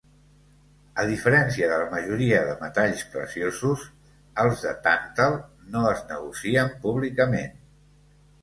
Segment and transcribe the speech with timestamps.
[1.01, 3.83] A diferència de la majoria de metalls preciosos,
[4.45, 5.39] els de tàntal
[5.77, 7.63] no es negocien públicament.